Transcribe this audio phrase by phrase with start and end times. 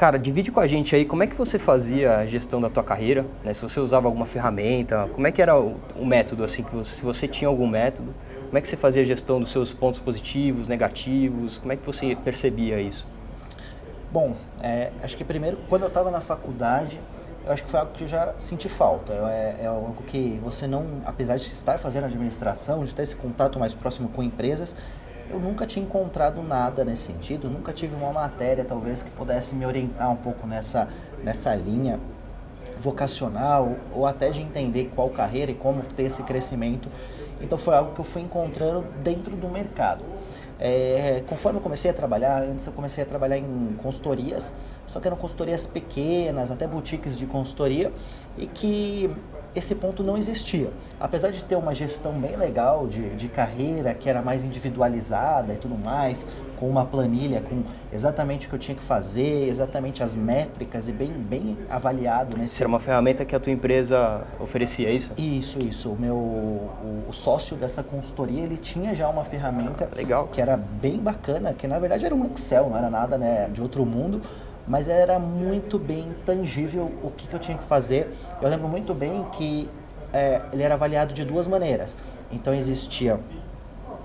[0.00, 2.82] Cara, divide com a gente aí como é que você fazia a gestão da tua
[2.82, 3.52] carreira, né?
[3.52, 6.96] Se você usava alguma ferramenta, como é que era o, o método, assim, que você,
[6.96, 8.14] se você tinha algum método,
[8.46, 11.84] como é que você fazia a gestão dos seus pontos positivos, negativos, como é que
[11.84, 13.06] você percebia isso?
[14.10, 16.98] Bom, é, acho que primeiro, quando eu estava na faculdade,
[17.44, 19.12] eu acho que foi algo que eu já senti falta.
[19.12, 23.58] É, é, algo que você não, apesar de estar fazendo administração, de ter esse contato
[23.58, 24.78] mais próximo com empresas,
[25.30, 29.64] eu nunca tinha encontrado nada nesse sentido, nunca tive uma matéria talvez que pudesse me
[29.64, 30.88] orientar um pouco nessa,
[31.22, 32.00] nessa linha
[32.78, 36.88] vocacional ou até de entender qual carreira e como ter esse crescimento.
[37.40, 40.04] Então foi algo que eu fui encontrando dentro do mercado.
[40.62, 44.52] É, conforme eu comecei a trabalhar, antes eu comecei a trabalhar em consultorias,
[44.86, 47.90] só que eram consultorias pequenas, até boutiques de consultoria,
[48.36, 49.10] e que
[49.56, 50.70] esse ponto não existia.
[50.98, 55.56] Apesar de ter uma gestão bem legal de, de carreira, que era mais individualizada e
[55.56, 56.26] tudo mais,
[56.58, 60.92] com uma planilha com exatamente o que eu tinha que fazer, exatamente as métricas e
[60.92, 62.36] bem, bem avaliado.
[62.36, 62.54] Nesse...
[62.54, 65.12] Isso era uma ferramenta que a tua empresa oferecia, é isso?
[65.16, 65.90] Isso, isso.
[65.90, 70.28] O meu o, o sócio dessa consultoria, ele tinha já uma ferramenta legal.
[70.28, 73.60] que era bem bacana, que na verdade era um Excel, não era nada né, de
[73.60, 74.20] outro mundo,
[74.66, 78.12] mas era muito bem tangível o que, que eu tinha que fazer.
[78.40, 79.68] Eu lembro muito bem que
[80.12, 81.96] é, ele era avaliado de duas maneiras.
[82.30, 83.18] Então existia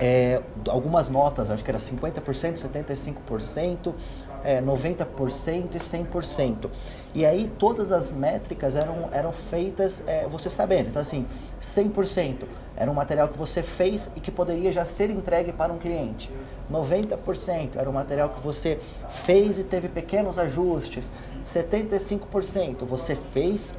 [0.00, 3.94] é, algumas notas, acho que era 50%, 75%,
[4.42, 6.70] é, 90% e 100%.
[7.14, 10.88] E aí todas as métricas eram, eram feitas é, você sabendo.
[10.88, 11.26] Então assim,
[11.60, 12.44] 100%
[12.76, 16.32] era um material que você fez e que poderia já ser entregue para um cliente.
[16.72, 18.78] 90% era um material que você
[19.08, 21.12] fez e teve pequenos ajustes.
[21.44, 23.74] 75% você fez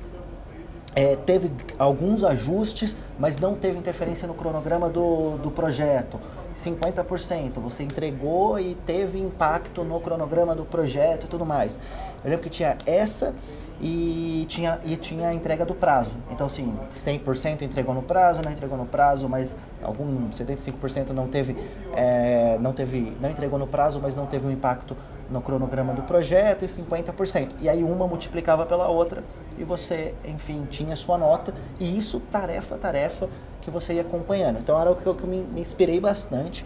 [0.95, 6.19] é, teve alguns ajustes, mas não teve interferência no cronograma do, do projeto.
[6.55, 11.79] 50%, você entregou e teve impacto no cronograma do projeto e tudo mais.
[12.23, 13.33] Eu lembro que tinha essa
[13.81, 16.17] e tinha, e tinha a entrega do prazo.
[16.29, 21.55] Então, assim, 100% entregou no prazo, não entregou no prazo, mas algum 75% não teve,
[21.95, 24.95] é, não teve, não entregou no prazo, mas não teve um impacto
[25.31, 27.53] no cronograma do projeto e 50%.
[27.59, 29.23] E aí uma multiplicava pela outra
[29.57, 33.29] e você, enfim, tinha sua nota e isso tarefa tarefa
[33.61, 34.59] que você ia acompanhando.
[34.59, 36.65] Então era o que eu, que eu me, me, inspirei bastante.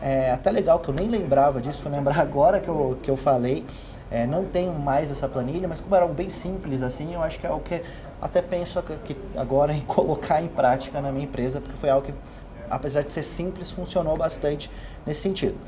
[0.00, 3.16] É até legal que eu nem lembrava disso, fui lembrar agora que eu, que eu
[3.16, 3.64] falei.
[4.10, 7.38] É, não tenho mais essa planilha, mas como era algo bem simples assim, eu acho
[7.38, 7.82] que é algo que
[8.22, 12.14] até penso que agora em colocar em prática na minha empresa, porque foi algo que,
[12.70, 14.70] apesar de ser simples, funcionou bastante
[15.04, 15.58] nesse sentido.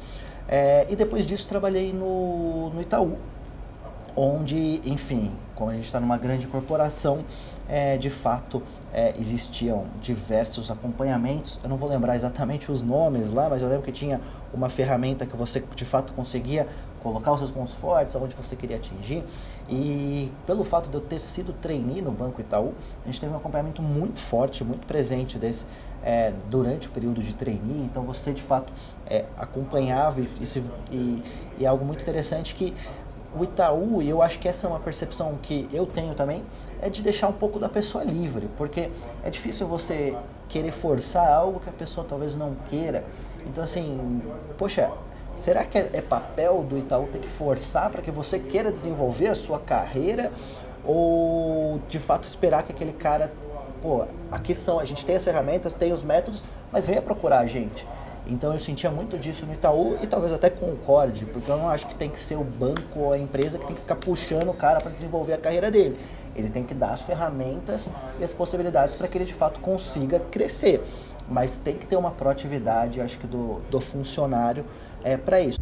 [0.48, 3.19] É, e depois disso trabalhei no, no Itaú,
[4.16, 7.25] onde, enfim, como a gente está numa grande corporação,
[7.69, 8.62] é, de fato
[8.93, 11.60] é, existiam diversos acompanhamentos.
[11.62, 14.20] Eu não vou lembrar exatamente os nomes lá, mas eu lembro que tinha
[14.53, 16.66] uma ferramenta que você de fato conseguia
[17.00, 19.25] colocar os seus pontos fortes, aonde você queria atingir.
[19.69, 23.37] E pelo fato de eu ter sido trainee no Banco Itaú, a gente teve um
[23.37, 25.65] acompanhamento muito forte, muito presente desse,
[26.03, 27.84] é, durante o período de trainee.
[27.84, 28.72] Então você de fato
[29.06, 30.28] é, acompanhava e,
[30.91, 31.22] e,
[31.59, 32.75] e é algo muito interessante que
[33.38, 36.44] o Itaú, e eu acho que essa é uma percepção que eu tenho também,
[36.80, 38.91] é de deixar um pouco da pessoa livre, porque
[39.22, 40.16] é difícil você
[40.48, 43.04] querer forçar algo que a pessoa talvez não queira.
[43.46, 44.20] Então, assim,
[44.58, 44.90] poxa,
[45.36, 49.28] será que é, é papel do Itaú ter que forçar para que você queira desenvolver
[49.28, 50.32] a sua carreira?
[50.84, 53.32] Ou de fato esperar que aquele cara,
[53.80, 56.42] pô, aqui são, a gente tem as ferramentas, tem os métodos,
[56.72, 57.86] mas venha procurar a gente.
[58.26, 61.86] Então eu sentia muito disso no Itaú e talvez até concorde, porque eu não acho
[61.86, 64.54] que tem que ser o banco ou a empresa que tem que ficar puxando o
[64.54, 65.98] cara para desenvolver a carreira dele.
[66.34, 70.20] Ele tem que dar as ferramentas e as possibilidades para que ele de fato consiga
[70.20, 70.82] crescer.
[71.28, 74.64] Mas tem que ter uma proatividade, acho que do, do funcionário
[75.04, 75.59] é, para isso.